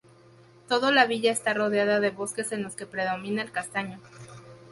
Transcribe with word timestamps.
Todo 0.67 0.89
la 0.91 1.05
villa 1.05 1.31
está 1.31 1.53
rodeada 1.53 1.99
de 1.99 2.09
bosques 2.09 2.51
en 2.53 2.63
los 2.63 2.75
que 2.75 2.87
predomina 2.87 3.43
el 3.43 3.51
castaño. 3.51 3.99